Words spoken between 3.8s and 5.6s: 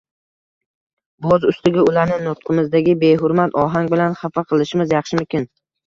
bilan xafa qilishimiz yaxshimikin?